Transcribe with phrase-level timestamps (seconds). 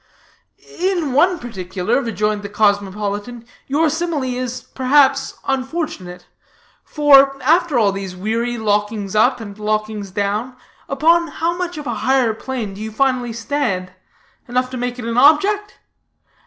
[0.79, 6.25] "In one particular," rejoined the cosmopolitan, "your simile is, perhaps, unfortunate.
[6.83, 10.55] For, after all these weary lockings up and lockings down,
[10.89, 13.93] upon how much of a higher plain do you finally stand?
[14.47, 15.77] Enough to make it an object?